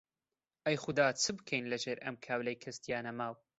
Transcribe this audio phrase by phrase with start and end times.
[0.65, 3.35] ئەی خودا چ بکەین لەژێر ئەم کاولەی کەس تیا نەماو؟!